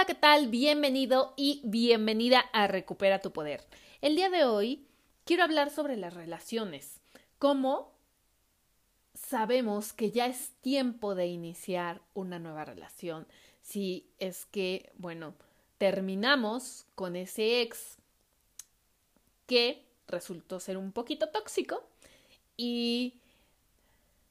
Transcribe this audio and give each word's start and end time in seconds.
Hola, 0.00 0.06
¿qué 0.06 0.14
tal? 0.14 0.48
Bienvenido 0.48 1.34
y 1.36 1.60
bienvenida 1.62 2.40
a 2.54 2.66
Recupera 2.66 3.20
tu 3.20 3.32
Poder. 3.32 3.66
El 4.00 4.16
día 4.16 4.30
de 4.30 4.46
hoy 4.46 4.86
quiero 5.26 5.42
hablar 5.42 5.68
sobre 5.68 5.98
las 5.98 6.14
relaciones. 6.14 7.02
¿Cómo 7.38 7.92
sabemos 9.12 9.92
que 9.92 10.10
ya 10.10 10.24
es 10.24 10.52
tiempo 10.62 11.14
de 11.14 11.26
iniciar 11.26 12.00
una 12.14 12.38
nueva 12.38 12.64
relación? 12.64 13.26
Si 13.60 14.08
es 14.18 14.46
que, 14.46 14.90
bueno, 14.96 15.34
terminamos 15.76 16.86
con 16.94 17.14
ese 17.14 17.60
ex 17.60 17.98
que 19.46 19.84
resultó 20.08 20.60
ser 20.60 20.78
un 20.78 20.92
poquito 20.92 21.28
tóxico 21.28 21.84
y 22.56 23.19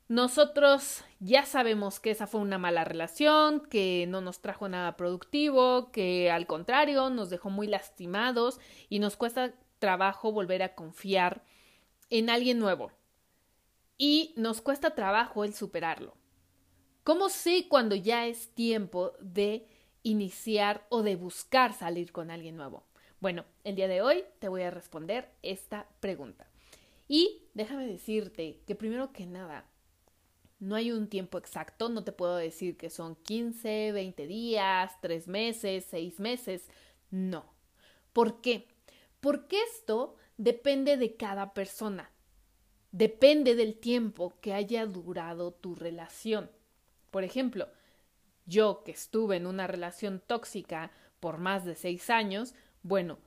nosotros 0.09 1.03
ya 1.19 1.45
sabemos 1.45 1.99
que 1.99 2.09
esa 2.09 2.25
fue 2.25 2.41
una 2.41 2.57
mala 2.57 2.83
relación, 2.83 3.61
que 3.69 4.05
no 4.09 4.21
nos 4.21 4.41
trajo 4.41 4.67
nada 4.67 4.97
productivo, 4.97 5.91
que 5.91 6.31
al 6.31 6.47
contrario 6.47 7.11
nos 7.11 7.29
dejó 7.29 7.51
muy 7.51 7.67
lastimados 7.67 8.59
y 8.89 8.97
nos 8.97 9.15
cuesta 9.15 9.53
trabajo 9.77 10.31
volver 10.31 10.63
a 10.63 10.73
confiar 10.73 11.43
en 12.09 12.31
alguien 12.31 12.57
nuevo. 12.57 12.91
Y 13.99 14.33
nos 14.35 14.61
cuesta 14.61 14.95
trabajo 14.95 15.43
el 15.43 15.53
superarlo. 15.53 16.15
¿Cómo 17.03 17.29
sé 17.29 17.67
cuando 17.69 17.93
ya 17.93 18.25
es 18.25 18.49
tiempo 18.55 19.13
de 19.19 19.67
iniciar 20.01 20.87
o 20.89 21.03
de 21.03 21.17
buscar 21.17 21.73
salir 21.73 22.11
con 22.11 22.31
alguien 22.31 22.57
nuevo? 22.57 22.83
Bueno, 23.19 23.45
el 23.63 23.75
día 23.75 23.87
de 23.87 24.01
hoy 24.01 24.23
te 24.39 24.47
voy 24.47 24.63
a 24.63 24.71
responder 24.71 25.29
esta 25.43 25.87
pregunta. 25.99 26.49
Y 27.07 27.43
déjame 27.53 27.85
decirte 27.85 28.61
que 28.65 28.75
primero 28.75 29.11
que 29.11 29.27
nada, 29.27 29.65
no 30.59 30.75
hay 30.75 30.91
un 30.91 31.07
tiempo 31.07 31.37
exacto, 31.37 31.89
no 31.89 32.03
te 32.03 32.11
puedo 32.11 32.35
decir 32.35 32.77
que 32.77 32.89
son 32.89 33.15
15, 33.15 33.91
20 33.93 34.27
días, 34.27 34.93
3 35.01 35.27
meses, 35.27 35.85
6 35.89 36.19
meses. 36.19 36.69
No. 37.09 37.45
¿Por 38.13 38.41
qué? 38.41 38.67
Porque 39.21 39.57
esto 39.73 40.15
depende 40.37 40.97
de 40.97 41.15
cada 41.15 41.53
persona. 41.53 42.11
Depende 42.91 43.55
del 43.55 43.79
tiempo 43.79 44.33
que 44.41 44.53
haya 44.53 44.85
durado 44.85 45.51
tu 45.51 45.75
relación. 45.75 46.51
Por 47.11 47.23
ejemplo, 47.23 47.69
yo 48.45 48.83
que 48.83 48.91
estuve 48.91 49.37
en 49.37 49.47
una 49.47 49.67
relación 49.67 50.21
tóxica 50.25 50.91
por 51.19 51.37
más 51.37 51.65
de 51.65 51.75
6 51.75 52.09
años, 52.09 52.53
bueno, 52.83 53.19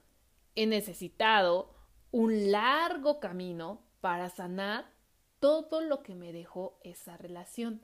he 0.54 0.66
necesitado 0.66 1.74
un 2.10 2.50
largo 2.50 3.20
camino 3.20 3.82
para 4.00 4.28
sanar 4.28 4.91
todo 5.42 5.80
lo 5.80 6.04
que 6.04 6.14
me 6.14 6.32
dejó 6.32 6.78
esa 6.84 7.16
relación. 7.16 7.80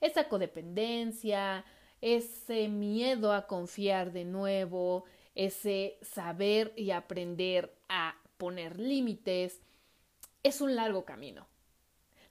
Esa 0.00 0.28
codependencia, 0.28 1.64
ese 2.00 2.66
miedo 2.66 3.32
a 3.32 3.46
confiar 3.46 4.10
de 4.10 4.24
nuevo, 4.24 5.04
ese 5.36 5.98
saber 6.02 6.72
y 6.74 6.90
aprender 6.90 7.72
a 7.88 8.16
poner 8.38 8.80
límites, 8.80 9.60
es 10.42 10.60
un 10.60 10.74
largo 10.74 11.04
camino. 11.04 11.46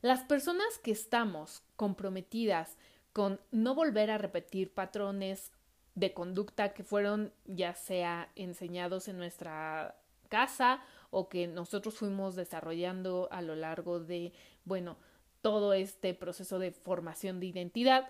Las 0.02 0.26
personas 0.26 0.78
que 0.84 0.92
estamos 0.92 1.64
comprometidas 1.78 2.76
con 3.14 3.40
no 3.52 3.76
volver 3.76 4.12
a 4.12 4.18
repetir 4.18 4.74
patrones 4.74 5.54
de 5.94 6.14
conducta 6.14 6.74
que 6.74 6.84
fueron 6.84 7.32
ya 7.46 7.76
sea 7.76 8.30
enseñados 8.36 9.08
en 9.08 9.20
nuestra 9.20 9.96
casa 10.28 10.84
o 11.18 11.30
que 11.30 11.48
nosotros 11.48 11.96
fuimos 11.96 12.36
desarrollando 12.36 13.30
a 13.32 13.42
lo 13.42 13.56
largo 13.56 14.02
de, 14.02 14.34
bueno, 14.66 14.98
todo 15.42 15.72
este 15.72 16.14
proceso 16.14 16.60
de 16.60 16.72
formación 16.72 17.40
de 17.40 17.46
identidad, 17.46 18.10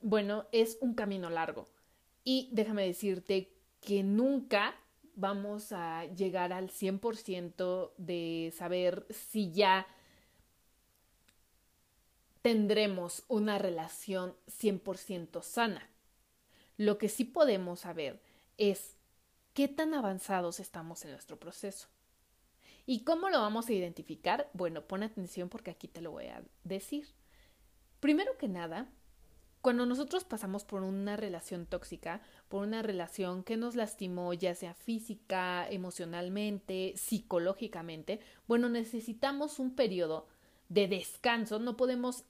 bueno, 0.00 0.46
es 0.50 0.76
un 0.80 0.94
camino 0.94 1.30
largo. 1.30 1.68
Y 2.24 2.48
déjame 2.50 2.84
decirte 2.84 3.52
que 3.80 4.02
nunca 4.02 4.74
vamos 5.14 5.70
a 5.70 6.06
llegar 6.06 6.52
al 6.52 6.68
100% 6.68 7.92
de 7.96 8.52
saber 8.56 9.06
si 9.10 9.52
ya 9.52 9.86
tendremos 12.42 13.22
una 13.28 13.56
relación 13.58 14.34
100% 14.48 15.42
sana. 15.42 15.88
Lo 16.76 16.98
que 16.98 17.08
sí 17.08 17.22
podemos 17.22 17.80
saber 17.80 18.20
es 18.58 18.96
qué 19.54 19.68
tan 19.68 19.94
avanzados 19.94 20.58
estamos 20.58 21.04
en 21.04 21.12
nuestro 21.12 21.38
proceso. 21.38 21.86
¿Y 22.86 23.00
cómo 23.00 23.28
lo 23.28 23.40
vamos 23.40 23.68
a 23.68 23.72
identificar? 23.72 24.48
Bueno, 24.52 24.82
pon 24.82 25.02
atención 25.02 25.48
porque 25.48 25.72
aquí 25.72 25.88
te 25.88 26.00
lo 26.00 26.12
voy 26.12 26.26
a 26.26 26.42
decir. 26.62 27.08
Primero 27.98 28.38
que 28.38 28.46
nada, 28.46 28.88
cuando 29.60 29.84
nosotros 29.86 30.22
pasamos 30.22 30.64
por 30.64 30.84
una 30.84 31.16
relación 31.16 31.66
tóxica, 31.66 32.22
por 32.48 32.62
una 32.62 32.82
relación 32.82 33.42
que 33.42 33.56
nos 33.56 33.74
lastimó, 33.74 34.32
ya 34.32 34.54
sea 34.54 34.74
física, 34.74 35.68
emocionalmente, 35.68 36.92
psicológicamente, 36.96 38.20
bueno, 38.46 38.68
necesitamos 38.68 39.58
un 39.58 39.74
periodo 39.74 40.28
de 40.68 40.86
descanso. 40.86 41.58
No 41.58 41.76
podemos 41.76 42.22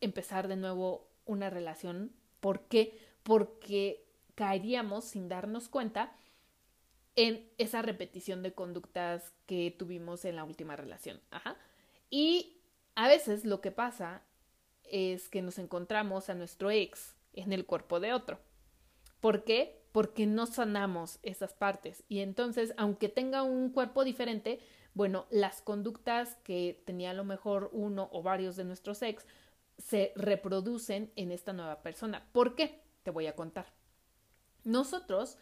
empezar 0.00 0.46
de 0.46 0.54
nuevo 0.54 1.08
una 1.24 1.50
relación. 1.50 2.12
¿Por 2.38 2.68
qué? 2.68 2.96
Porque 3.24 4.04
caeríamos 4.36 5.04
sin 5.04 5.28
darnos 5.28 5.68
cuenta 5.68 6.12
en 7.16 7.50
esa 7.58 7.82
repetición 7.82 8.42
de 8.42 8.52
conductas 8.52 9.32
que 9.46 9.74
tuvimos 9.76 10.24
en 10.24 10.36
la 10.36 10.44
última 10.44 10.76
relación. 10.76 11.20
Ajá. 11.30 11.56
Y 12.08 12.60
a 12.94 13.08
veces 13.08 13.44
lo 13.44 13.60
que 13.60 13.70
pasa 13.70 14.22
es 14.84 15.28
que 15.28 15.42
nos 15.42 15.58
encontramos 15.58 16.28
a 16.28 16.34
nuestro 16.34 16.70
ex 16.70 17.14
en 17.32 17.52
el 17.52 17.66
cuerpo 17.66 18.00
de 18.00 18.12
otro. 18.12 18.40
¿Por 19.20 19.44
qué? 19.44 19.84
Porque 19.92 20.26
no 20.26 20.46
sanamos 20.46 21.18
esas 21.22 21.52
partes. 21.52 22.04
Y 22.08 22.20
entonces, 22.20 22.74
aunque 22.76 23.08
tenga 23.08 23.42
un 23.42 23.70
cuerpo 23.70 24.04
diferente, 24.04 24.60
bueno, 24.94 25.26
las 25.30 25.62
conductas 25.62 26.36
que 26.42 26.82
tenía 26.84 27.10
a 27.10 27.14
lo 27.14 27.24
mejor 27.24 27.70
uno 27.72 28.08
o 28.12 28.22
varios 28.22 28.56
de 28.56 28.64
nuestros 28.64 29.02
ex 29.02 29.26
se 29.78 30.12
reproducen 30.16 31.12
en 31.16 31.32
esta 31.32 31.52
nueva 31.52 31.82
persona. 31.82 32.26
¿Por 32.32 32.54
qué? 32.54 32.82
Te 33.02 33.10
voy 33.10 33.26
a 33.26 33.36
contar. 33.36 33.66
Nosotros 34.64 35.38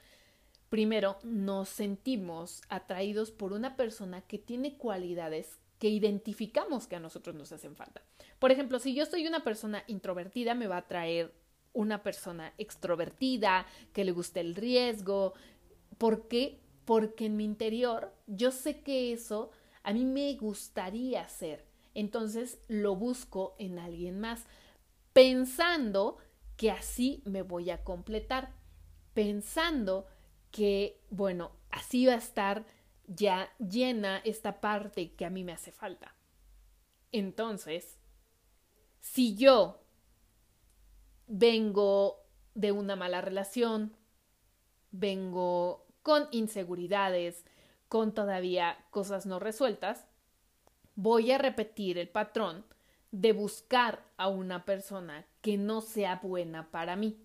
Primero, 0.69 1.19
nos 1.23 1.69
sentimos 1.69 2.63
atraídos 2.69 3.31
por 3.31 3.53
una 3.53 3.77
persona 3.77 4.21
que 4.23 4.39
tiene 4.39 4.77
cualidades 4.77 5.59
que 5.79 5.89
identificamos 5.89 6.87
que 6.87 6.97
a 6.97 7.01
nosotros 7.01 7.37
nos 7.37 7.53
hacen 7.53 7.77
falta. 7.77 8.03
Por 8.39 8.51
ejemplo, 8.51 8.79
si 8.79 8.95
yo 8.95 9.07
soy 9.07 9.27
una 9.27 9.45
persona 9.45 9.85
introvertida, 9.87 10.55
me 10.55 10.67
va 10.67 10.77
a 10.77 10.81
atraer 10.81 11.33
una 11.73 12.03
persona 12.03 12.53
extrovertida, 12.59 13.67
que 13.93 14.05
le 14.05 14.13
guste 14.13 14.41
el 14.41 14.55
riesgo. 14.57 15.35
¿Por 15.97 16.29
qué? 16.29 16.61
Porque 16.85 17.27
en 17.27 17.37
mi 17.37 17.45
interior 17.45 18.13
yo 18.27 18.51
sé 18.51 18.81
que 18.81 19.13
eso 19.13 19.51
a 19.83 19.93
mí 19.93 20.05
me 20.05 20.35
gustaría 20.35 21.23
hacer. 21.23 21.65
Entonces 21.95 22.59
lo 22.69 22.97
busco 22.97 23.55
en 23.59 23.79
alguien 23.79 24.21
más, 24.21 24.45
pensando 25.13 26.19
que 26.57 26.71
así 26.71 27.23
me 27.25 27.43
voy 27.43 27.71
a 27.71 27.85
completar, 27.85 28.53
pensando 29.15 30.07
que, 30.51 31.01
bueno, 31.11 31.53
así 31.71 32.07
va 32.07 32.15
a 32.15 32.19
estar 32.19 32.65
ya 33.07 33.51
llena 33.59 34.19
esta 34.19 34.61
parte 34.61 35.15
que 35.15 35.25
a 35.25 35.31
mí 35.31 35.45
me 35.45 35.53
hace 35.53 35.73
falta. 35.73 36.15
Entonces, 37.11 37.99
si 39.01 39.35
yo 39.37 39.83
vengo 41.27 42.25
de 42.55 42.73
una 42.73 42.97
mala 42.97 43.21
relación, 43.21 43.97
vengo 44.91 45.87
con 46.03 46.29
inseguridades, 46.31 47.45
con 47.89 48.13
todavía 48.13 48.85
cosas 48.91 49.27
no 49.27 49.39
resueltas, 49.39 50.07
voy 50.95 51.31
a 51.33 51.39
repetir 51.39 51.99
el 51.99 52.09
patrón 52.09 52.65
de 53.11 53.33
buscar 53.33 54.05
a 54.17 54.29
una 54.29 54.65
persona 54.65 55.27
que 55.41 55.57
no 55.57 55.81
sea 55.81 56.17
buena 56.23 56.71
para 56.71 56.97
mí. 56.97 57.17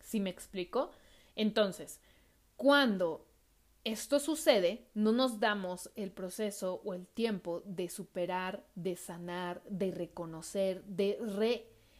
¿Sí 0.00 0.18
me 0.18 0.30
explico? 0.30 0.90
Entonces, 1.36 2.00
cuando 2.62 3.26
esto 3.82 4.20
sucede, 4.20 4.86
no 4.94 5.10
nos 5.10 5.40
damos 5.40 5.90
el 5.96 6.12
proceso 6.12 6.80
o 6.84 6.94
el 6.94 7.08
tiempo 7.08 7.60
de 7.64 7.88
superar, 7.88 8.64
de 8.76 8.94
sanar, 8.94 9.64
de 9.68 9.90
reconocer, 9.90 10.84
de 10.84 11.18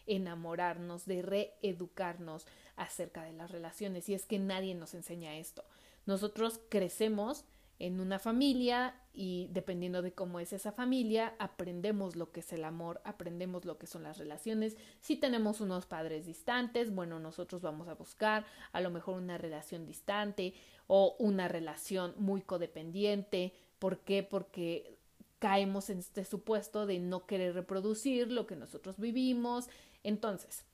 reenamorarnos, 0.06 1.04
de 1.04 1.22
reeducarnos 1.22 2.46
acerca 2.76 3.24
de 3.24 3.32
las 3.32 3.50
relaciones. 3.50 4.08
Y 4.08 4.14
es 4.14 4.24
que 4.24 4.38
nadie 4.38 4.76
nos 4.76 4.94
enseña 4.94 5.36
esto. 5.36 5.64
Nosotros 6.06 6.60
crecemos 6.68 7.44
en 7.82 7.98
una 7.98 8.20
familia 8.20 8.94
y 9.12 9.48
dependiendo 9.50 10.02
de 10.02 10.12
cómo 10.12 10.38
es 10.38 10.52
esa 10.52 10.70
familia, 10.70 11.34
aprendemos 11.40 12.14
lo 12.14 12.30
que 12.30 12.38
es 12.38 12.52
el 12.52 12.64
amor, 12.64 13.00
aprendemos 13.04 13.64
lo 13.64 13.76
que 13.76 13.88
son 13.88 14.04
las 14.04 14.18
relaciones. 14.18 14.76
Si 15.00 15.16
tenemos 15.16 15.60
unos 15.60 15.86
padres 15.86 16.24
distantes, 16.24 16.94
bueno, 16.94 17.18
nosotros 17.18 17.60
vamos 17.60 17.88
a 17.88 17.94
buscar 17.94 18.46
a 18.70 18.80
lo 18.80 18.90
mejor 18.90 19.16
una 19.16 19.36
relación 19.36 19.84
distante 19.84 20.54
o 20.86 21.16
una 21.18 21.48
relación 21.48 22.14
muy 22.18 22.42
codependiente. 22.42 23.52
¿Por 23.80 23.98
qué? 23.98 24.22
Porque 24.22 24.96
caemos 25.40 25.90
en 25.90 25.98
este 25.98 26.24
supuesto 26.24 26.86
de 26.86 27.00
no 27.00 27.26
querer 27.26 27.52
reproducir 27.52 28.30
lo 28.30 28.46
que 28.46 28.54
nosotros 28.54 29.00
vivimos. 29.00 29.68
Entonces, 30.04 30.64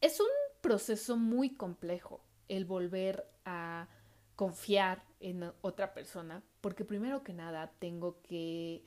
es 0.00 0.20
un 0.20 0.28
proceso 0.60 1.16
muy 1.16 1.56
complejo 1.56 2.20
el 2.46 2.66
volver 2.66 3.26
a 3.44 3.88
confiar 4.38 5.02
en 5.18 5.52
otra 5.62 5.94
persona, 5.94 6.44
porque 6.60 6.84
primero 6.84 7.24
que 7.24 7.32
nada 7.32 7.72
tengo 7.80 8.22
que 8.22 8.84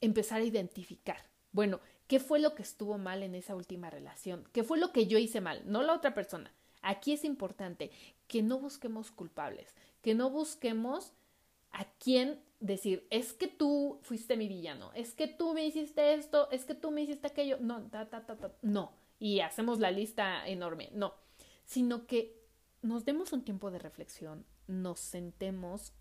empezar 0.00 0.40
a 0.40 0.44
identificar, 0.44 1.18
bueno, 1.52 1.80
¿qué 2.06 2.18
fue 2.18 2.38
lo 2.38 2.54
que 2.54 2.62
estuvo 2.62 2.96
mal 2.96 3.22
en 3.22 3.34
esa 3.34 3.54
última 3.54 3.90
relación? 3.90 4.48
¿Qué 4.54 4.64
fue 4.64 4.78
lo 4.78 4.90
que 4.90 5.06
yo 5.06 5.18
hice 5.18 5.42
mal? 5.42 5.62
No 5.66 5.82
la 5.82 5.92
otra 5.92 6.14
persona. 6.14 6.50
Aquí 6.80 7.12
es 7.12 7.26
importante 7.26 7.90
que 8.26 8.42
no 8.42 8.58
busquemos 8.58 9.10
culpables, 9.10 9.74
que 10.00 10.14
no 10.14 10.30
busquemos 10.30 11.12
a 11.70 11.84
quién 11.98 12.40
decir, 12.58 13.06
es 13.10 13.34
que 13.34 13.48
tú 13.48 13.98
fuiste 14.00 14.38
mi 14.38 14.48
villano, 14.48 14.92
es 14.94 15.14
que 15.14 15.28
tú 15.28 15.52
me 15.52 15.66
hiciste 15.66 16.14
esto, 16.14 16.50
es 16.50 16.64
que 16.64 16.74
tú 16.74 16.90
me 16.90 17.02
hiciste 17.02 17.26
aquello. 17.26 17.58
No, 17.60 17.82
ta, 17.90 18.08
ta, 18.08 18.24
ta, 18.24 18.54
no. 18.62 18.92
Y 19.18 19.40
hacemos 19.40 19.78
la 19.78 19.90
lista 19.90 20.48
enorme. 20.48 20.88
No. 20.94 21.12
Sino 21.66 22.06
que 22.06 22.42
nos 22.80 23.04
demos 23.04 23.34
un 23.34 23.44
tiempo 23.44 23.70
de 23.70 23.78
reflexión, 23.78 24.46
nos 24.66 25.00
sentemos 25.00 25.92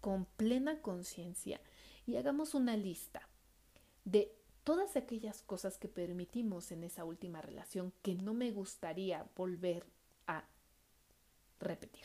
con 0.00 0.24
plena 0.24 0.80
conciencia 0.82 1.60
y 2.06 2.16
hagamos 2.16 2.54
una 2.54 2.76
lista 2.76 3.28
de 4.04 4.32
todas 4.64 4.96
aquellas 4.96 5.42
cosas 5.42 5.78
que 5.78 5.88
permitimos 5.88 6.72
en 6.72 6.84
esa 6.84 7.04
última 7.04 7.42
relación 7.42 7.92
que 8.02 8.14
no 8.14 8.34
me 8.34 8.50
gustaría 8.50 9.26
volver 9.36 9.86
a 10.26 10.44
repetir. 11.60 12.04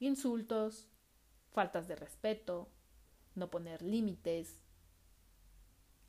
Insultos, 0.00 0.88
faltas 1.52 1.88
de 1.88 1.96
respeto, 1.96 2.68
no 3.34 3.50
poner 3.50 3.82
límites, 3.82 4.58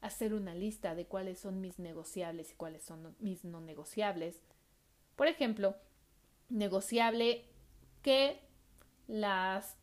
hacer 0.01 0.33
una 0.33 0.53
lista 0.53 0.95
de 0.95 1.05
cuáles 1.05 1.39
son 1.39 1.61
mis 1.61 1.79
negociables 1.79 2.51
y 2.51 2.55
cuáles 2.55 2.83
son 2.83 3.15
mis 3.19 3.43
no 3.43 3.61
negociables. 3.61 4.41
Por 5.15 5.27
ejemplo, 5.27 5.75
negociable 6.49 7.45
que 8.05 8.39
las 9.07 9.77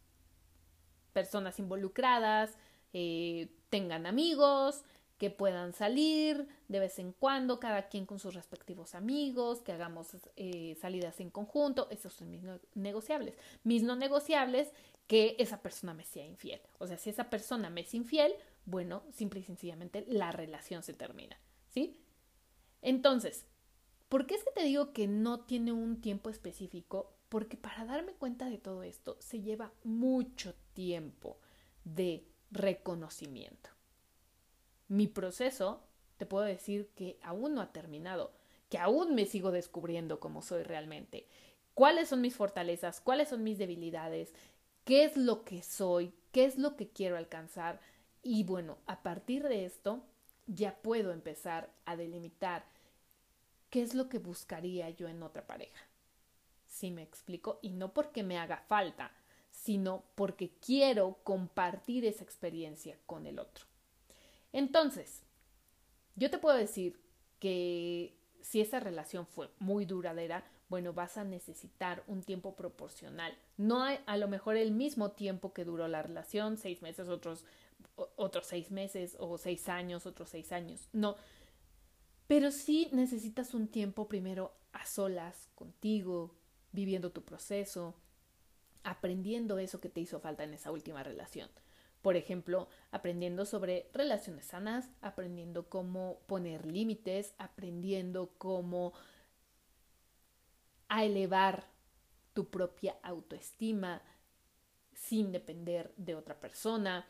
personas 1.12 1.58
involucradas 1.58 2.56
eh, 2.92 3.52
tengan 3.68 4.06
amigos, 4.06 4.84
que 5.18 5.30
puedan 5.30 5.72
salir 5.72 6.46
de 6.68 6.78
vez 6.78 7.00
en 7.00 7.10
cuando, 7.10 7.58
cada 7.58 7.88
quien 7.88 8.06
con 8.06 8.20
sus 8.20 8.34
respectivos 8.34 8.94
amigos, 8.94 9.60
que 9.62 9.72
hagamos 9.72 10.16
eh, 10.36 10.76
salidas 10.80 11.18
en 11.18 11.30
conjunto, 11.30 11.88
esos 11.90 12.12
son 12.12 12.30
mis 12.30 12.42
negociables. 12.76 13.34
Mis 13.64 13.82
no 13.82 13.96
negociables, 13.96 14.72
que 15.08 15.34
esa 15.40 15.60
persona 15.60 15.92
me 15.92 16.04
sea 16.04 16.24
infiel. 16.24 16.60
O 16.78 16.86
sea, 16.86 16.98
si 16.98 17.10
esa 17.10 17.28
persona 17.28 17.70
me 17.70 17.80
es 17.80 17.92
infiel, 17.92 18.32
bueno, 18.66 19.02
simple 19.12 19.40
y 19.40 19.42
sencillamente 19.42 20.04
la 20.06 20.30
relación 20.30 20.84
se 20.84 20.94
termina, 20.94 21.36
¿sí? 21.70 22.00
Entonces, 22.82 23.46
¿por 24.08 24.28
qué 24.28 24.36
es 24.36 24.44
que 24.44 24.52
te 24.52 24.62
digo 24.62 24.92
que 24.92 25.08
no 25.08 25.40
tiene 25.40 25.72
un 25.72 26.00
tiempo 26.00 26.30
específico? 26.30 27.16
Porque 27.32 27.56
para 27.56 27.86
darme 27.86 28.12
cuenta 28.12 28.44
de 28.44 28.58
todo 28.58 28.82
esto 28.82 29.16
se 29.18 29.40
lleva 29.40 29.72
mucho 29.84 30.54
tiempo 30.74 31.38
de 31.82 32.26
reconocimiento. 32.50 33.70
Mi 34.88 35.06
proceso, 35.06 35.82
te 36.18 36.26
puedo 36.26 36.44
decir 36.44 36.90
que 36.94 37.18
aún 37.22 37.54
no 37.54 37.62
ha 37.62 37.72
terminado, 37.72 38.34
que 38.68 38.76
aún 38.76 39.14
me 39.14 39.24
sigo 39.24 39.50
descubriendo 39.50 40.20
cómo 40.20 40.42
soy 40.42 40.62
realmente, 40.62 41.26
cuáles 41.72 42.10
son 42.10 42.20
mis 42.20 42.36
fortalezas, 42.36 43.00
cuáles 43.00 43.30
son 43.30 43.42
mis 43.42 43.56
debilidades, 43.56 44.34
qué 44.84 45.04
es 45.04 45.16
lo 45.16 45.42
que 45.42 45.62
soy, 45.62 46.12
qué 46.32 46.44
es 46.44 46.58
lo 46.58 46.76
que 46.76 46.90
quiero 46.90 47.16
alcanzar. 47.16 47.80
Y 48.22 48.44
bueno, 48.44 48.76
a 48.86 49.02
partir 49.02 49.48
de 49.48 49.64
esto 49.64 50.04
ya 50.46 50.76
puedo 50.82 51.12
empezar 51.12 51.72
a 51.86 51.96
delimitar 51.96 52.66
qué 53.70 53.80
es 53.80 53.94
lo 53.94 54.10
que 54.10 54.18
buscaría 54.18 54.90
yo 54.90 55.08
en 55.08 55.22
otra 55.22 55.46
pareja. 55.46 55.91
¿Sí 56.72 56.90
me 56.90 57.02
explico? 57.02 57.58
Y 57.60 57.72
no 57.72 57.92
porque 57.92 58.22
me 58.22 58.38
haga 58.38 58.56
falta, 58.56 59.12
sino 59.50 60.04
porque 60.14 60.52
quiero 60.64 61.18
compartir 61.22 62.06
esa 62.06 62.24
experiencia 62.24 62.96
con 63.04 63.26
el 63.26 63.38
otro. 63.38 63.66
Entonces, 64.54 65.22
yo 66.16 66.30
te 66.30 66.38
puedo 66.38 66.56
decir 66.56 66.98
que 67.40 68.16
si 68.40 68.62
esa 68.62 68.80
relación 68.80 69.26
fue 69.26 69.50
muy 69.58 69.84
duradera, 69.84 70.44
bueno, 70.70 70.94
vas 70.94 71.18
a 71.18 71.24
necesitar 71.24 72.04
un 72.06 72.22
tiempo 72.22 72.56
proporcional. 72.56 73.36
No 73.58 73.82
hay, 73.82 74.00
a 74.06 74.16
lo 74.16 74.26
mejor 74.26 74.56
el 74.56 74.72
mismo 74.72 75.10
tiempo 75.10 75.52
que 75.52 75.66
duró 75.66 75.88
la 75.88 76.02
relación, 76.02 76.56
seis 76.56 76.80
meses, 76.80 77.06
otros, 77.08 77.44
otros 78.16 78.46
seis 78.46 78.70
meses, 78.70 79.14
o 79.20 79.36
seis 79.36 79.68
años, 79.68 80.06
otros 80.06 80.30
seis 80.30 80.52
años. 80.52 80.88
No. 80.94 81.16
Pero 82.26 82.50
sí 82.50 82.88
necesitas 82.92 83.52
un 83.52 83.68
tiempo 83.68 84.08
primero 84.08 84.54
a 84.72 84.86
solas, 84.86 85.50
contigo, 85.54 86.34
viviendo 86.72 87.12
tu 87.12 87.24
proceso, 87.24 87.94
aprendiendo 88.82 89.58
eso 89.58 89.80
que 89.80 89.88
te 89.88 90.00
hizo 90.00 90.20
falta 90.20 90.44
en 90.44 90.54
esa 90.54 90.72
última 90.72 91.02
relación. 91.02 91.48
Por 92.00 92.16
ejemplo, 92.16 92.68
aprendiendo 92.90 93.44
sobre 93.44 93.88
relaciones 93.92 94.46
sanas, 94.46 94.90
aprendiendo 95.00 95.68
cómo 95.68 96.18
poner 96.26 96.66
límites, 96.66 97.34
aprendiendo 97.38 98.34
cómo 98.38 98.92
a 100.88 101.04
elevar 101.04 101.68
tu 102.32 102.50
propia 102.50 102.96
autoestima 103.02 104.02
sin 104.94 105.30
depender 105.30 105.92
de 105.96 106.16
otra 106.16 106.40
persona, 106.40 107.06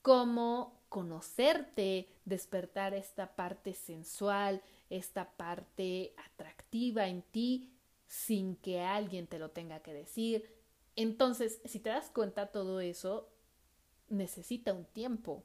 cómo 0.00 0.80
conocerte, 0.88 2.08
despertar 2.24 2.94
esta 2.94 3.36
parte 3.36 3.74
sensual, 3.74 4.62
esta 4.88 5.36
parte 5.36 6.14
atractiva 6.16 7.06
en 7.06 7.22
ti 7.22 7.72
sin 8.12 8.56
que 8.56 8.82
alguien 8.82 9.26
te 9.26 9.38
lo 9.38 9.52
tenga 9.52 9.80
que 9.80 9.94
decir. 9.94 10.44
Entonces, 10.96 11.62
si 11.64 11.80
te 11.80 11.88
das 11.88 12.10
cuenta, 12.10 12.52
todo 12.52 12.80
eso 12.80 13.32
necesita 14.10 14.74
un 14.74 14.84
tiempo. 14.84 15.44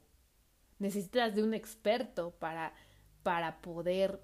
Necesitas 0.78 1.34
de 1.34 1.42
un 1.42 1.54
experto 1.54 2.32
para, 2.32 2.74
para 3.22 3.62
poder 3.62 4.22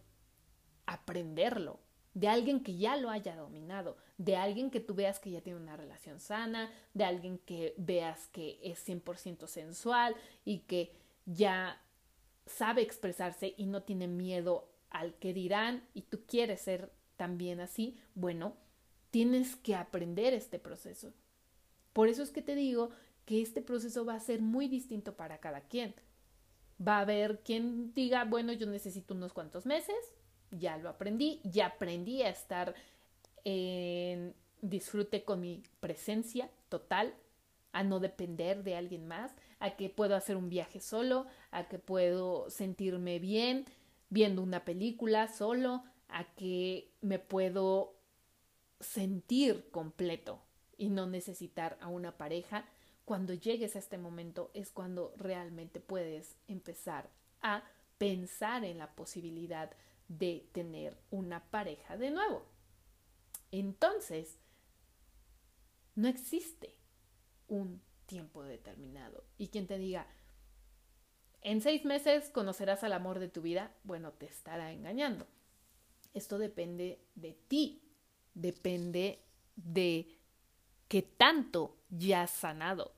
aprenderlo, 0.85 1.81
de 2.13 2.29
alguien 2.29 2.63
que 2.63 2.77
ya 2.77 2.99
lo 2.99 3.09
haya 3.09 3.35
dominado, 3.35 3.97
de 4.19 4.37
alguien 4.37 4.71
que 4.71 4.81
tú 4.81 4.95
veas 4.95 5.21
que 5.21 5.31
ya 5.31 5.41
tiene 5.41 5.59
una 5.59 5.79
relación 5.79 6.21
sana, 6.21 6.71
de 6.93 7.05
alguien 7.05 7.39
que 7.39 7.73
veas 7.79 8.29
que 8.29 8.61
es 8.63 8.87
100% 8.87 9.47
sensual 9.47 10.15
y 10.45 10.59
que 10.61 10.93
ya 11.25 11.83
sabe 12.45 12.83
expresarse 12.83 13.55
y 13.57 13.65
no 13.65 13.85
tiene 13.85 14.07
miedo 14.07 14.69
al 14.91 15.15
que 15.15 15.33
dirán 15.33 15.89
y 15.95 16.03
tú 16.03 16.27
quieres 16.27 16.61
ser 16.61 16.93
también 17.17 17.61
así, 17.61 17.97
bueno, 18.15 18.57
tienes 19.11 19.57
que 19.57 19.75
aprender 19.75 20.35
este 20.35 20.59
proceso. 20.59 21.13
Por 21.93 22.09
eso 22.09 22.23
es 22.23 22.31
que 22.31 22.43
te 22.43 22.55
digo 22.55 22.91
que 23.25 23.41
este 23.41 23.63
proceso 23.63 24.05
va 24.05 24.15
a 24.15 24.21
ser 24.21 24.43
muy 24.43 24.69
distinto 24.69 25.17
para 25.17 25.39
cada 25.39 25.61
quien. 25.61 25.95
Va 26.87 26.99
a 26.99 27.03
haber 27.03 27.41
quien 27.41 27.95
diga, 27.95 28.25
bueno, 28.25 28.53
yo 28.53 28.67
necesito 28.67 29.15
unos 29.15 29.33
cuantos 29.33 29.65
meses, 29.67 29.97
ya 30.51 30.77
lo 30.77 30.89
aprendí, 30.89 31.41
ya 31.45 31.67
aprendí 31.67 32.23
a 32.23 32.31
estar 32.31 32.75
en 33.45 34.35
disfrute 34.61 35.25
con 35.25 35.41
mi 35.41 35.63
presencia 35.81 36.51
total, 36.69 37.15
a 37.73 37.83
no 37.83 38.01
depender 38.01 38.63
de 38.63 38.77
alguien 38.77 39.07
más, 39.07 39.33
a 39.59 39.77
que 39.77 39.91
puedo 39.91 40.17
hacer 40.17 40.37
un 40.37 40.49
viaje 40.49 40.81
solo, 40.81 41.27
a 41.51 41.69
que 41.69 41.79
puedo 41.79 42.49
sentirme 42.51 43.19
bien 43.19 43.65
viendo 44.11 44.43
una 44.43 44.65
película 44.65 45.29
solo, 45.29 45.83
a 46.15 46.23
que 46.37 46.95
me 47.01 47.19
puedo 47.19 47.97
sentir 48.79 49.69
completo 49.73 50.41
y 50.77 50.89
no 50.89 51.07
necesitar 51.07 51.77
a 51.81 51.89
una 51.89 52.17
pareja 52.17 52.65
cuando 53.05 53.35
llegues 53.35 53.75
a 53.75 53.81
este 53.81 53.99
momento 53.99 54.53
es 54.55 54.71
cuando 54.71 55.13
realmente 55.17 55.81
puedes 55.81 56.37
empezar 56.47 57.11
a 57.43 57.65
pensar 57.99 58.65
en 58.65 58.79
la 58.79 58.95
posibilidad 58.95 59.73
de 60.07 60.49
tener 60.53 60.97
una 61.11 61.51
pareja 61.51 61.97
de 61.97 62.13
nuevo. 62.13 62.47
Entonces, 63.51 64.39
no 65.97 66.07
existe 66.07 66.77
un 67.49 67.83
tiempo 68.07 68.45
determinado. 68.45 69.25
Y 69.37 69.49
quien 69.49 69.67
te 69.67 69.79
diga, 69.79 70.07
en 71.43 71.61
seis 71.61 71.85
meses 71.85 72.31
conocerás 72.31 72.85
al 72.85 72.93
amor 72.93 73.19
de 73.19 73.29
tu 73.29 73.43
vida, 73.43 73.75
bueno, 73.83 74.13
te 74.13 74.27
estará 74.27 74.71
engañando. 74.71 75.27
Esto 76.15 76.39
depende 76.39 77.01
de 77.15 77.33
ti, 77.49 77.83
depende 78.35 79.21
de 79.57 80.09
qué 80.89 81.03
tanto 81.03 81.77
ya 81.91 82.23
has 82.23 82.31
sanado, 82.31 82.95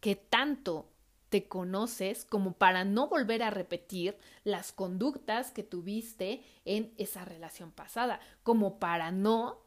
que 0.00 0.16
tanto 0.16 0.90
te 1.28 1.46
conoces 1.46 2.24
como 2.24 2.54
para 2.54 2.84
no 2.84 3.08
volver 3.08 3.42
a 3.42 3.50
repetir 3.50 4.16
las 4.44 4.72
conductas 4.72 5.50
que 5.50 5.62
tuviste 5.62 6.42
en 6.64 6.94
esa 6.96 7.24
relación 7.24 7.70
pasada, 7.70 8.20
como 8.42 8.78
para 8.78 9.10
no 9.10 9.62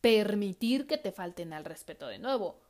permitir 0.00 0.86
que 0.86 0.98
te 0.98 1.12
falten 1.12 1.52
al 1.52 1.64
respeto 1.64 2.06
de 2.06 2.18
nuevo, 2.18 2.60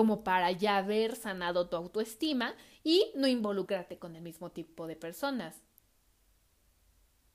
como 0.00 0.24
para 0.24 0.50
ya 0.50 0.78
haber 0.78 1.14
sanado 1.14 1.68
tu 1.68 1.76
autoestima 1.76 2.54
y 2.82 3.12
no 3.16 3.26
involucrarte 3.26 3.98
con 3.98 4.16
el 4.16 4.22
mismo 4.22 4.50
tipo 4.50 4.86
de 4.86 4.96
personas. 4.96 5.62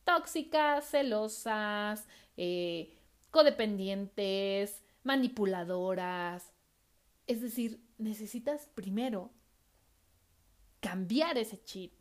tóxicas, 0.03 0.89
celosas, 0.89 2.07
eh, 2.37 2.97
codependientes, 3.29 4.83
manipuladoras. 5.03 6.51
Es 7.27 7.39
decir, 7.41 7.85
necesitas 7.99 8.65
primero 8.73 9.29
cambiar 10.79 11.37
ese 11.37 11.63
chip, 11.63 11.93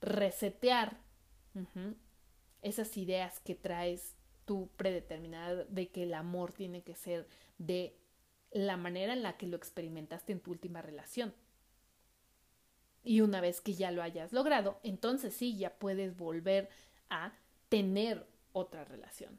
resetear 0.00 0.98
esas 2.62 2.96
ideas 2.96 3.38
que 3.40 3.54
traes 3.54 4.16
tú 4.46 4.70
predeterminada 4.78 5.64
de 5.64 5.90
que 5.90 6.04
el 6.04 6.14
amor 6.14 6.54
tiene 6.54 6.82
que 6.82 6.94
ser 6.94 7.28
de 7.58 7.98
la 8.56 8.76
manera 8.76 9.12
en 9.12 9.22
la 9.22 9.36
que 9.36 9.46
lo 9.46 9.56
experimentaste 9.56 10.32
en 10.32 10.40
tu 10.40 10.50
última 10.50 10.82
relación. 10.82 11.34
Y 13.04 13.20
una 13.20 13.40
vez 13.40 13.60
que 13.60 13.74
ya 13.74 13.90
lo 13.90 14.02
hayas 14.02 14.32
logrado, 14.32 14.80
entonces 14.82 15.34
sí, 15.34 15.56
ya 15.56 15.78
puedes 15.78 16.16
volver 16.16 16.68
a 17.08 17.32
tener 17.68 18.26
otra 18.52 18.84
relación. 18.84 19.38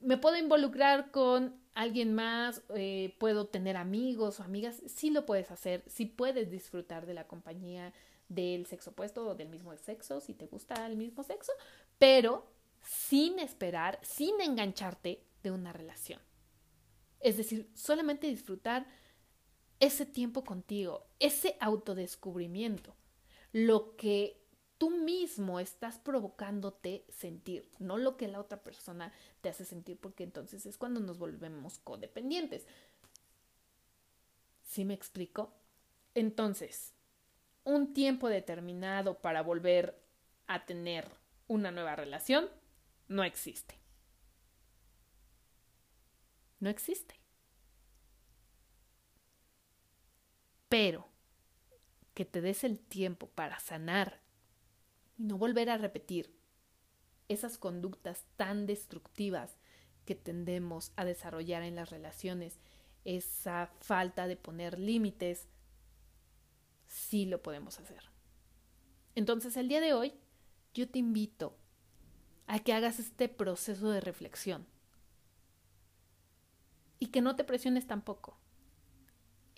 Me 0.00 0.18
puedo 0.18 0.36
involucrar 0.36 1.10
con 1.10 1.60
alguien 1.74 2.14
más, 2.14 2.62
eh, 2.74 3.16
puedo 3.18 3.46
tener 3.46 3.76
amigos 3.76 4.38
o 4.38 4.42
amigas, 4.42 4.82
sí 4.86 5.10
lo 5.10 5.24
puedes 5.24 5.50
hacer, 5.50 5.82
sí 5.86 6.06
puedes 6.06 6.50
disfrutar 6.50 7.06
de 7.06 7.14
la 7.14 7.26
compañía 7.26 7.92
del 8.28 8.66
sexo 8.66 8.90
opuesto 8.90 9.26
o 9.26 9.34
del 9.34 9.48
mismo 9.48 9.74
sexo, 9.76 10.20
si 10.20 10.34
te 10.34 10.46
gusta 10.46 10.86
el 10.86 10.96
mismo 10.96 11.22
sexo, 11.22 11.52
pero 11.98 12.46
sin 12.82 13.38
esperar, 13.38 13.98
sin 14.02 14.40
engancharte 14.40 15.22
de 15.42 15.50
una 15.50 15.72
relación. 15.72 16.20
Es 17.20 17.36
decir, 17.36 17.70
solamente 17.74 18.26
disfrutar 18.26 18.86
ese 19.80 20.06
tiempo 20.06 20.44
contigo, 20.44 21.06
ese 21.18 21.56
autodescubrimiento, 21.60 22.94
lo 23.52 23.96
que 23.96 24.44
tú 24.78 24.90
mismo 24.90 25.60
estás 25.60 25.98
provocándote 25.98 27.04
sentir, 27.08 27.70
no 27.78 27.96
lo 27.96 28.16
que 28.16 28.28
la 28.28 28.40
otra 28.40 28.62
persona 28.62 29.12
te 29.40 29.48
hace 29.48 29.64
sentir, 29.64 29.98
porque 29.98 30.24
entonces 30.24 30.66
es 30.66 30.78
cuando 30.78 31.00
nos 31.00 31.18
volvemos 31.18 31.78
codependientes. 31.78 32.66
¿Sí 34.62 34.84
me 34.84 34.94
explico? 34.94 35.52
Entonces, 36.14 36.94
un 37.64 37.92
tiempo 37.92 38.28
determinado 38.28 39.20
para 39.20 39.42
volver 39.42 40.00
a 40.46 40.64
tener 40.66 41.08
una 41.46 41.70
nueva 41.70 41.96
relación 41.96 42.48
no 43.08 43.24
existe. 43.24 43.74
No 46.60 46.70
existe. 46.70 47.20
Pero 50.68 51.06
que 52.14 52.24
te 52.24 52.40
des 52.40 52.64
el 52.64 52.78
tiempo 52.78 53.28
para 53.28 53.60
sanar 53.60 54.20
y 55.16 55.24
no 55.24 55.38
volver 55.38 55.70
a 55.70 55.78
repetir 55.78 56.36
esas 57.28 57.58
conductas 57.58 58.24
tan 58.36 58.66
destructivas 58.66 59.56
que 60.04 60.14
tendemos 60.14 60.92
a 60.96 61.04
desarrollar 61.04 61.62
en 61.62 61.76
las 61.76 61.90
relaciones, 61.90 62.58
esa 63.04 63.70
falta 63.80 64.26
de 64.26 64.36
poner 64.36 64.78
límites, 64.78 65.46
sí 66.86 67.26
lo 67.26 67.42
podemos 67.42 67.78
hacer. 67.78 68.10
Entonces 69.14 69.56
el 69.56 69.68
día 69.68 69.80
de 69.80 69.92
hoy 69.92 70.14
yo 70.74 70.88
te 70.88 70.98
invito 70.98 71.56
a 72.46 72.58
que 72.60 72.72
hagas 72.72 72.98
este 72.98 73.28
proceso 73.28 73.90
de 73.90 74.00
reflexión 74.00 74.66
y 76.98 77.06
que 77.06 77.20
no 77.20 77.36
te 77.36 77.44
presiones 77.44 77.86
tampoco 77.86 78.36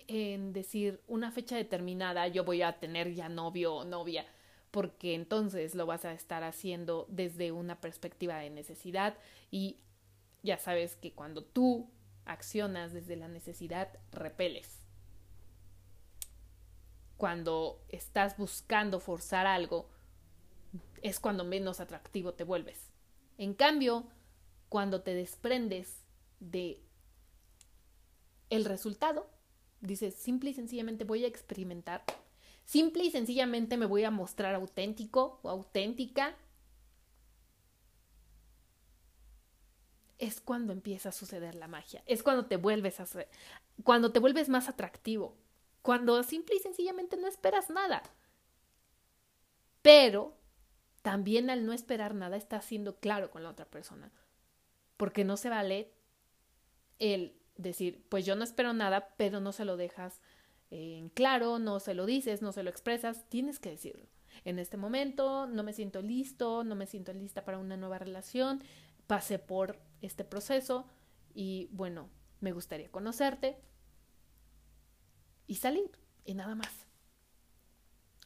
en 0.07 0.51
decir 0.51 1.01
una 1.07 1.31
fecha 1.31 1.55
determinada 1.55 2.27
yo 2.27 2.43
voy 2.43 2.61
a 2.61 2.79
tener 2.79 3.13
ya 3.13 3.29
novio 3.29 3.75
o 3.75 3.85
novia 3.85 4.25
porque 4.71 5.15
entonces 5.15 5.75
lo 5.75 5.85
vas 5.85 6.05
a 6.05 6.13
estar 6.13 6.43
haciendo 6.43 7.05
desde 7.09 7.51
una 7.51 7.79
perspectiva 7.81 8.37
de 8.37 8.49
necesidad 8.49 9.17
y 9.51 9.77
ya 10.43 10.57
sabes 10.57 10.95
que 10.95 11.13
cuando 11.13 11.43
tú 11.43 11.89
accionas 12.25 12.93
desde 12.93 13.15
la 13.15 13.27
necesidad 13.27 13.89
repeles. 14.11 14.79
Cuando 17.17 17.83
estás 17.89 18.37
buscando 18.37 18.99
forzar 18.99 19.45
algo, 19.45 19.89
es 21.01 21.19
cuando 21.19 21.43
menos 21.43 21.79
atractivo 21.79 22.33
te 22.33 22.43
vuelves. 22.43 22.89
En 23.37 23.53
cambio, 23.53 24.07
cuando 24.69 25.01
te 25.01 25.13
desprendes 25.13 26.03
de 26.39 26.81
el 28.51 28.65
resultado, 28.65 29.27
dices, 29.79 30.13
simple 30.13 30.51
y 30.51 30.53
sencillamente 30.53 31.05
voy 31.05 31.23
a 31.23 31.27
experimentar, 31.27 32.03
simple 32.65 33.03
y 33.03 33.09
sencillamente 33.09 33.77
me 33.77 33.87
voy 33.87 34.03
a 34.03 34.11
mostrar 34.11 34.53
auténtico 34.53 35.39
o 35.41 35.49
auténtica, 35.49 36.35
es 40.19 40.39
cuando 40.39 40.73
empieza 40.73 41.09
a 41.09 41.13
suceder 41.13 41.55
la 41.55 41.67
magia, 41.67 42.03
es 42.05 42.21
cuando 42.21 42.45
te 42.45 42.57
vuelves 42.57 42.99
a 42.99 43.07
cuando 43.83 44.11
te 44.11 44.19
vuelves 44.19 44.49
más 44.49 44.69
atractivo, 44.69 45.35
cuando 45.81 46.21
simple 46.21 46.57
y 46.57 46.59
sencillamente 46.59 47.17
no 47.17 47.27
esperas 47.27 47.71
nada. 47.71 48.03
Pero 49.81 50.37
también 51.01 51.49
al 51.49 51.65
no 51.65 51.73
esperar 51.73 52.13
nada 52.13 52.37
estás 52.37 52.65
siendo 52.65 52.99
claro 52.99 53.31
con 53.31 53.41
la 53.41 53.49
otra 53.49 53.65
persona. 53.65 54.11
Porque 54.97 55.23
no 55.23 55.37
se 55.37 55.49
vale 55.49 55.91
el 56.99 57.40
decir, 57.61 58.05
pues 58.09 58.25
yo 58.25 58.35
no 58.35 58.43
espero 58.43 58.73
nada, 58.73 59.13
pero 59.17 59.39
no 59.39 59.51
se 59.51 59.65
lo 59.65 59.77
dejas 59.77 60.21
en 60.69 61.09
claro, 61.09 61.59
no 61.59 61.79
se 61.79 61.93
lo 61.93 62.05
dices, 62.05 62.41
no 62.41 62.51
se 62.51 62.63
lo 62.63 62.69
expresas, 62.69 63.27
tienes 63.29 63.59
que 63.59 63.71
decirlo. 63.71 64.07
En 64.45 64.57
este 64.57 64.77
momento 64.77 65.45
no 65.47 65.63
me 65.63 65.73
siento 65.73 66.01
listo, 66.01 66.63
no 66.63 66.75
me 66.75 66.87
siento 66.87 67.11
lista 67.13 67.43
para 67.43 67.57
una 67.57 67.77
nueva 67.77 67.99
relación, 67.99 68.63
pasé 69.07 69.39
por 69.39 69.79
este 70.01 70.23
proceso 70.23 70.87
y 71.33 71.67
bueno, 71.71 72.09
me 72.39 72.53
gustaría 72.53 72.89
conocerte 72.89 73.57
y 75.47 75.55
salir 75.55 75.91
y 76.23 76.33
nada 76.33 76.55
más. 76.55 76.87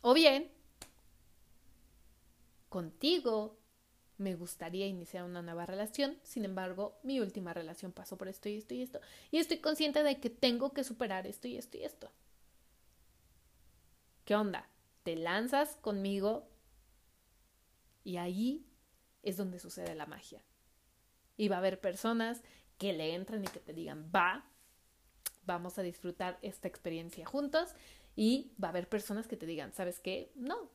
O 0.01 0.13
bien, 0.13 0.51
contigo 2.69 3.57
me 4.17 4.35
gustaría 4.35 4.87
iniciar 4.87 5.23
una 5.23 5.41
nueva 5.41 5.65
relación, 5.65 6.17
sin 6.23 6.45
embargo, 6.45 6.97
mi 7.03 7.19
última 7.19 7.53
relación 7.53 7.91
pasó 7.91 8.17
por 8.17 8.27
esto 8.27 8.49
y 8.49 8.57
esto 8.57 8.73
y 8.73 8.81
esto, 8.81 8.99
y 9.31 9.37
estoy 9.37 9.59
consciente 9.59 10.03
de 10.03 10.19
que 10.19 10.29
tengo 10.29 10.73
que 10.73 10.83
superar 10.83 11.27
esto 11.27 11.47
y 11.47 11.57
esto 11.57 11.77
y 11.77 11.83
esto. 11.83 12.11
¿Qué 14.23 14.35
onda? 14.35 14.69
Te 15.03 15.15
lanzas 15.15 15.75
conmigo 15.81 16.47
y 18.03 18.17
ahí 18.17 18.65
es 19.21 19.37
donde 19.37 19.59
sucede 19.59 19.95
la 19.95 20.05
magia. 20.05 20.41
Y 21.37 21.47
va 21.47 21.57
a 21.57 21.59
haber 21.59 21.79
personas 21.79 22.41
que 22.77 22.93
le 22.93 23.13
entran 23.13 23.43
y 23.43 23.47
que 23.47 23.59
te 23.59 23.73
digan, 23.73 24.09
va, 24.13 24.45
vamos 25.45 25.77
a 25.77 25.83
disfrutar 25.83 26.39
esta 26.41 26.67
experiencia 26.67 27.25
juntos. 27.25 27.75
Y 28.15 28.53
va 28.63 28.69
a 28.69 28.71
haber 28.71 28.87
personas 28.87 29.27
que 29.27 29.35
te 29.35 29.45
digan, 29.45 29.73
¿sabes 29.73 29.99
qué? 29.99 30.31
No. 30.35 30.71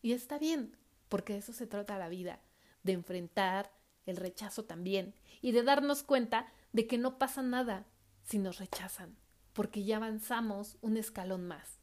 Y 0.00 0.12
está 0.12 0.38
bien 0.38 0.76
porque 1.08 1.34
de 1.34 1.40
eso 1.40 1.52
se 1.52 1.66
trata 1.66 1.98
la 1.98 2.08
vida, 2.08 2.40
de 2.84 2.92
enfrentar 2.92 3.72
el 4.06 4.16
rechazo 4.16 4.64
también 4.64 5.14
y 5.42 5.52
de 5.52 5.62
darnos 5.62 6.04
cuenta 6.04 6.52
de 6.72 6.86
que 6.86 6.98
no 6.98 7.18
pasa 7.18 7.42
nada 7.42 7.86
si 8.22 8.38
nos 8.38 8.58
rechazan, 8.58 9.16
porque 9.52 9.84
ya 9.84 9.96
avanzamos 9.96 10.78
un 10.80 10.96
escalón 10.96 11.46
más, 11.46 11.78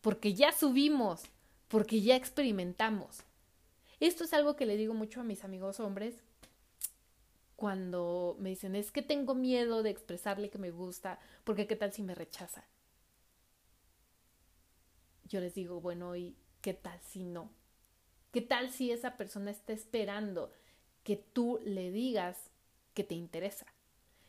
porque 0.00 0.34
ya 0.34 0.52
subimos, 0.52 1.22
porque 1.68 2.02
ya 2.02 2.16
experimentamos. 2.16 3.20
Esto 4.00 4.24
es 4.24 4.32
algo 4.32 4.56
que 4.56 4.66
le 4.66 4.76
digo 4.76 4.94
mucho 4.94 5.20
a 5.20 5.24
mis 5.24 5.44
amigos 5.44 5.80
hombres 5.80 6.22
cuando 7.56 8.36
me 8.38 8.50
dicen, 8.50 8.76
es 8.76 8.92
que 8.92 9.02
tengo 9.02 9.34
miedo 9.34 9.82
de 9.82 9.90
expresarle 9.90 10.48
que 10.48 10.58
me 10.58 10.70
gusta, 10.70 11.18
porque 11.42 11.66
qué 11.66 11.74
tal 11.74 11.92
si 11.92 12.04
me 12.04 12.14
rechaza. 12.14 12.64
Yo 15.24 15.40
les 15.40 15.54
digo, 15.54 15.80
bueno, 15.80 16.14
¿y 16.14 16.36
qué 16.60 16.72
tal 16.72 17.00
si 17.00 17.24
no? 17.24 17.50
¿Qué 18.38 18.42
tal 18.42 18.70
si 18.70 18.92
esa 18.92 19.16
persona 19.16 19.50
está 19.50 19.72
esperando 19.72 20.52
que 21.02 21.16
tú 21.16 21.58
le 21.64 21.90
digas 21.90 22.52
que 22.94 23.02
te 23.02 23.16
interesa? 23.16 23.66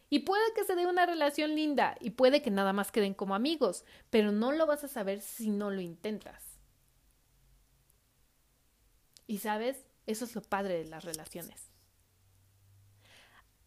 Y 0.10 0.22
puede 0.22 0.52
que 0.56 0.64
se 0.64 0.74
dé 0.74 0.88
una 0.88 1.06
relación 1.06 1.54
linda 1.54 1.96
y 2.02 2.10
puede 2.10 2.42
que 2.42 2.50
nada 2.50 2.74
más 2.74 2.92
queden 2.92 3.14
como 3.14 3.36
amigos, 3.36 3.86
pero 4.10 4.32
no 4.32 4.52
lo 4.52 4.66
vas 4.66 4.84
a 4.84 4.88
saber 4.88 5.22
si 5.22 5.52
no 5.52 5.70
lo 5.70 5.80
intentas. 5.80 6.44
Y 9.28 9.38
sabes, 9.38 9.86
eso 10.08 10.26
es 10.26 10.34
lo 10.34 10.42
padre 10.42 10.80
de 10.80 10.86
las 10.86 11.06
relaciones. 11.06 11.70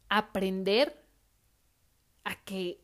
Aprender 0.08 1.06
a 2.24 2.34
que 2.42 2.80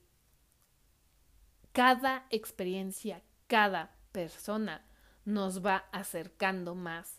cada 1.72 2.24
experiencia, 2.30 3.20
cada 3.48 3.96
persona 4.12 4.86
nos 5.24 5.66
va 5.66 5.88
acercando 5.90 6.76
más 6.76 7.17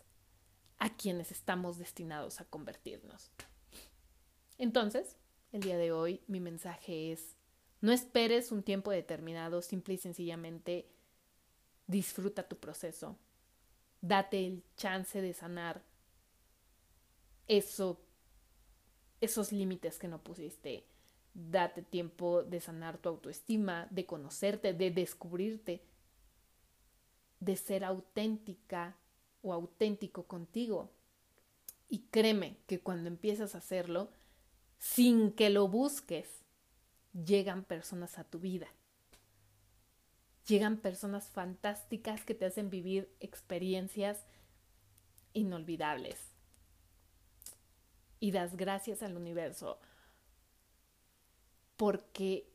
a 0.80 0.88
quienes 0.88 1.30
estamos 1.30 1.78
destinados 1.78 2.40
a 2.40 2.46
convertirnos. 2.46 3.30
Entonces, 4.58 5.16
el 5.52 5.60
día 5.60 5.76
de 5.76 5.92
hoy 5.92 6.22
mi 6.26 6.40
mensaje 6.40 7.12
es, 7.12 7.36
no 7.80 7.92
esperes 7.92 8.50
un 8.50 8.62
tiempo 8.62 8.90
determinado, 8.90 9.62
simple 9.62 9.94
y 9.94 9.98
sencillamente 9.98 10.90
disfruta 11.86 12.48
tu 12.48 12.56
proceso, 12.56 13.16
date 14.00 14.46
el 14.46 14.64
chance 14.76 15.20
de 15.20 15.34
sanar 15.34 15.82
eso, 17.46 18.00
esos 19.20 19.52
límites 19.52 19.98
que 19.98 20.08
no 20.08 20.22
pusiste. 20.22 20.86
Date 21.34 21.82
tiempo 21.82 22.42
de 22.42 22.60
sanar 22.60 22.98
tu 22.98 23.08
autoestima, 23.08 23.86
de 23.90 24.06
conocerte, 24.06 24.72
de 24.72 24.90
descubrirte, 24.90 25.82
de 27.38 27.56
ser 27.56 27.84
auténtica 27.84 28.96
o 29.42 29.52
auténtico 29.52 30.24
contigo. 30.24 30.90
Y 31.88 32.00
créeme 32.10 32.58
que 32.66 32.80
cuando 32.80 33.08
empiezas 33.08 33.54
a 33.54 33.58
hacerlo, 33.58 34.10
sin 34.78 35.32
que 35.32 35.50
lo 35.50 35.68
busques, 35.68 36.28
llegan 37.12 37.64
personas 37.64 38.18
a 38.18 38.24
tu 38.24 38.38
vida. 38.38 38.68
Llegan 40.46 40.78
personas 40.78 41.28
fantásticas 41.28 42.24
que 42.24 42.34
te 42.34 42.46
hacen 42.46 42.70
vivir 42.70 43.14
experiencias 43.20 44.24
inolvidables. 45.32 46.18
Y 48.18 48.32
das 48.32 48.56
gracias 48.56 49.02
al 49.02 49.16
universo 49.16 49.80
porque 51.76 52.46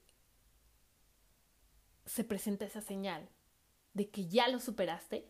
se 2.06 2.24
presenta 2.24 2.66
esa 2.66 2.82
señal 2.82 3.28
de 3.94 4.10
que 4.10 4.28
ya 4.28 4.48
lo 4.48 4.60
superaste 4.60 5.28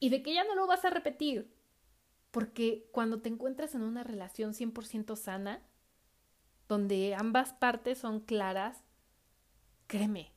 y 0.00 0.08
de 0.08 0.22
que 0.22 0.34
ya 0.34 0.44
no 0.44 0.54
lo 0.56 0.66
vas 0.66 0.84
a 0.84 0.90
repetir. 0.90 1.54
Porque 2.32 2.88
cuando 2.92 3.20
te 3.22 3.28
encuentras 3.28 3.74
en 3.74 3.82
una 3.82 4.02
relación 4.02 4.54
100% 4.54 5.16
sana, 5.16 5.62
donde 6.68 7.14
ambas 7.14 7.52
partes 7.52 7.98
son 7.98 8.20
claras, 8.20 8.84
créeme, 9.86 10.32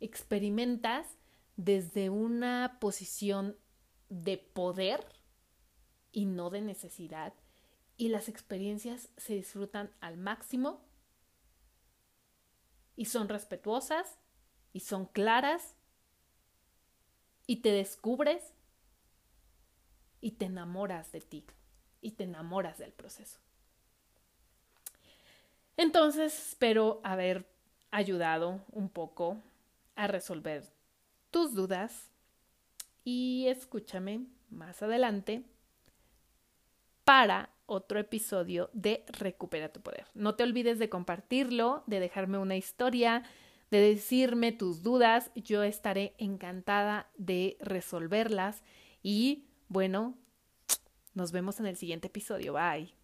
experimentas 0.00 1.18
desde 1.56 2.10
una 2.10 2.78
posición 2.80 3.56
de 4.08 4.38
poder 4.38 5.04
y 6.12 6.26
no 6.26 6.50
de 6.50 6.60
necesidad 6.60 7.34
y 7.96 8.08
las 8.08 8.28
experiencias 8.28 9.10
se 9.16 9.34
disfrutan 9.34 9.94
al 10.00 10.16
máximo 10.16 10.84
y 12.96 13.06
son 13.06 13.28
respetuosas 13.28 14.18
y 14.72 14.80
son 14.80 15.06
claras 15.06 15.76
y 17.46 17.56
te 17.56 17.70
descubres 17.70 18.54
y 20.20 20.32
te 20.32 20.46
enamoras 20.46 21.12
de 21.12 21.20
ti 21.20 21.44
y 22.00 22.12
te 22.12 22.24
enamoras 22.24 22.78
del 22.78 22.92
proceso. 22.92 23.38
Entonces 25.76 26.48
espero 26.48 27.00
haber 27.02 27.46
ayudado 27.90 28.64
un 28.72 28.88
poco 28.88 29.42
a 29.96 30.06
resolver 30.06 30.64
tus 31.30 31.54
dudas 31.54 32.10
y 33.04 33.46
escúchame 33.48 34.26
más 34.50 34.82
adelante 34.82 35.44
para 37.04 37.50
otro 37.66 37.98
episodio 37.98 38.70
de 38.72 39.04
Recupera 39.08 39.72
tu 39.72 39.80
Poder. 39.80 40.06
No 40.14 40.34
te 40.36 40.42
olvides 40.42 40.78
de 40.78 40.88
compartirlo, 40.88 41.82
de 41.86 42.00
dejarme 42.00 42.38
una 42.38 42.56
historia, 42.56 43.24
de 43.70 43.80
decirme 43.80 44.52
tus 44.52 44.82
dudas. 44.82 45.30
Yo 45.34 45.62
estaré 45.62 46.14
encantada 46.18 47.10
de 47.16 47.56
resolverlas 47.60 48.62
y 49.02 49.46
bueno, 49.68 50.16
nos 51.14 51.32
vemos 51.32 51.60
en 51.60 51.66
el 51.66 51.76
siguiente 51.76 52.08
episodio. 52.08 52.54
Bye. 52.54 53.03